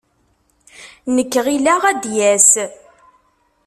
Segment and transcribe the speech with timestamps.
[1.15, 2.51] Nekk ɣileɣ ad d-yas.